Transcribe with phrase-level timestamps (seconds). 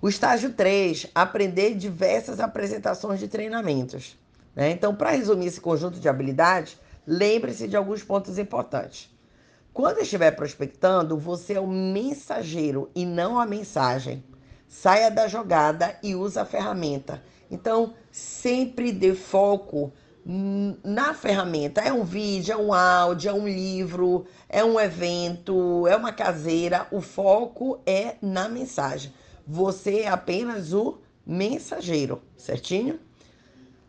[0.00, 4.18] O estágio 3, aprender diversas apresentações de treinamentos.
[4.54, 4.70] Né?
[4.70, 9.10] Então, para resumir esse conjunto de habilidades, lembre-se de alguns pontos importantes.
[9.72, 14.22] Quando estiver prospectando, você é o mensageiro e não a mensagem.
[14.68, 17.22] Saia da jogada e use a ferramenta.
[17.50, 19.92] Então, sempre dê foco
[20.82, 21.80] na ferramenta.
[21.80, 26.86] É um vídeo, é um áudio, é um livro, é um evento, é uma caseira.
[26.90, 29.12] O foco é na mensagem.
[29.46, 32.98] Você é apenas o mensageiro, certinho?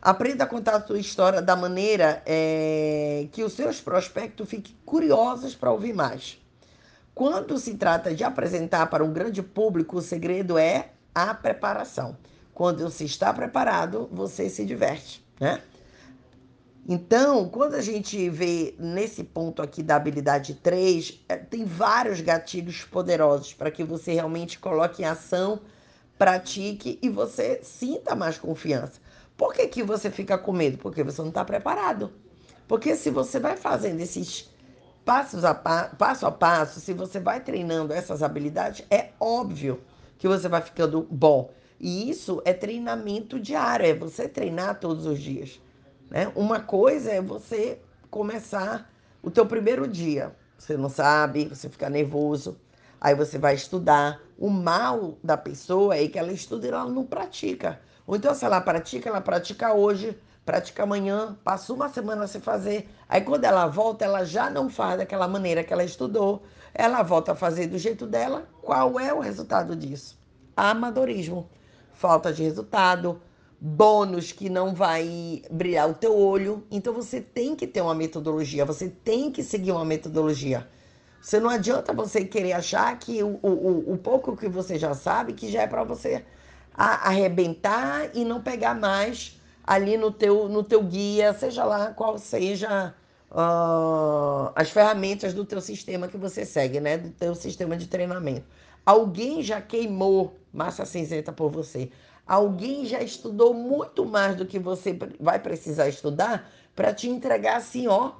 [0.00, 5.56] Aprenda a contar a sua história da maneira é, que os seus prospectos fiquem curiosos
[5.56, 6.38] para ouvir mais.
[7.12, 12.16] Quando se trata de apresentar para um grande público, o segredo é a preparação.
[12.54, 15.60] Quando você está preparado, você se diverte, né?
[16.90, 22.82] Então, quando a gente vê nesse ponto aqui da habilidade 3, é, tem vários gatilhos
[22.82, 25.60] poderosos para que você realmente coloque em ação,
[26.16, 29.02] pratique e você sinta mais confiança.
[29.36, 30.78] Por que, que você fica com medo?
[30.78, 32.10] Porque você não está preparado.
[32.66, 34.48] Porque se você vai fazendo esses
[35.04, 39.82] passos a pa passo a passo, se você vai treinando essas habilidades, é óbvio
[40.16, 41.50] que você vai ficando bom.
[41.78, 45.60] E isso é treinamento diário, é você treinar todos os dias.
[46.10, 46.30] Né?
[46.34, 48.90] Uma coisa é você começar
[49.22, 50.34] o teu primeiro dia.
[50.58, 52.58] Você não sabe, você fica nervoso,
[53.00, 54.20] aí você vai estudar.
[54.36, 57.80] O mal da pessoa é que ela estuda e ela não pratica.
[58.06, 62.88] Ou então, se ela pratica, ela pratica hoje, pratica amanhã, passa uma semana sem fazer.
[63.08, 66.42] Aí quando ela volta, ela já não faz daquela maneira que ela estudou.
[66.74, 68.48] Ela volta a fazer do jeito dela.
[68.62, 70.18] Qual é o resultado disso?
[70.56, 71.48] Amadorismo.
[71.92, 73.20] Falta de resultado,
[73.60, 76.64] bônus que não vai brilhar o teu olho.
[76.70, 80.68] Então você tem que ter uma metodologia, você tem que seguir uma metodologia.
[81.20, 85.32] Você não adianta você querer achar que o, o, o pouco que você já sabe
[85.32, 86.24] que já é para você
[86.74, 92.94] arrebentar e não pegar mais ali no teu, no teu guia, seja lá qual seja
[93.32, 96.96] uh, as ferramentas do teu sistema que você segue, né?
[96.96, 98.46] Do teu sistema de treinamento.
[98.86, 101.90] Alguém já queimou massa cinzenta por você.
[102.28, 107.88] Alguém já estudou muito mais do que você vai precisar estudar para te entregar assim,
[107.88, 108.12] ó,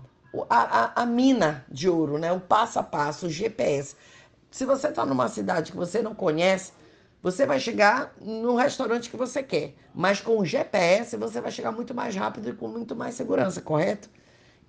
[0.48, 2.32] a, a, a, mina de ouro, né?
[2.32, 3.94] O passo a passo, o GPS.
[4.50, 6.72] Se você está numa cidade que você não conhece,
[7.22, 11.70] você vai chegar no restaurante que você quer, mas com o GPS você vai chegar
[11.70, 14.08] muito mais rápido e com muito mais segurança, correto?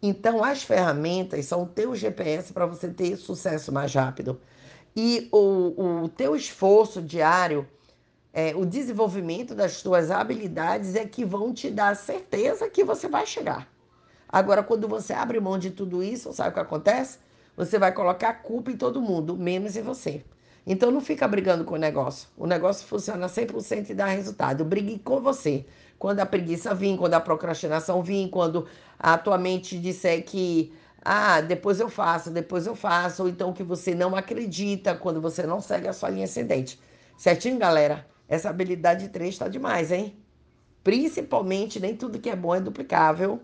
[0.02, 4.40] Então as ferramentas são o teu GPS para você ter sucesso mais rápido.
[4.96, 7.66] E o, o teu esforço diário
[8.34, 13.26] é, o desenvolvimento das tuas habilidades é que vão te dar certeza que você vai
[13.26, 13.68] chegar.
[14.28, 17.18] Agora, quando você abre mão de tudo isso, sabe o que acontece?
[17.58, 20.24] Você vai colocar a culpa em todo mundo, menos em você.
[20.66, 22.30] Então não fica brigando com o negócio.
[22.38, 24.64] O negócio funciona 100% e dá resultado.
[24.64, 25.66] Brigue com você.
[25.98, 28.68] Quando a preguiça vir, quando a procrastinação vir, quando
[29.00, 30.72] a tua mente disser que
[31.04, 35.44] ah, depois eu faço, depois eu faço, ou então que você não acredita, quando você
[35.44, 36.80] não segue a sua linha ascendente.
[37.18, 38.09] Certinho, galera?
[38.30, 40.16] Essa habilidade 3 está demais, hein?
[40.84, 43.42] Principalmente, nem tudo que é bom é duplicável.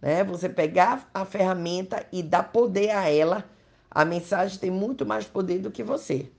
[0.00, 0.22] Né?
[0.22, 3.44] Você pegar a ferramenta e dar poder a ela,
[3.90, 6.30] a mensagem tem muito mais poder do que você.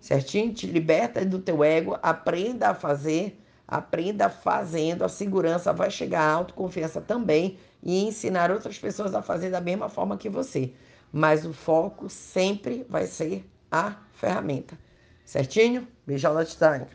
[0.00, 0.54] Certinho?
[0.54, 6.32] Te liberta do teu ego, aprenda a fazer, aprenda fazendo, a segurança vai chegar, a
[6.32, 10.72] autoconfiança também e ensinar outras pessoas a fazer da mesma forma que você.
[11.12, 14.78] Mas o foco sempre vai ser a ferramenta.
[15.24, 15.86] Certinho?
[16.06, 16.88] Beijão na Titânia.